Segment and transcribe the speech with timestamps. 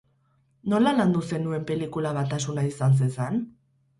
[0.71, 3.41] Nola landu zenuen pelikula, batasuna izan zezan?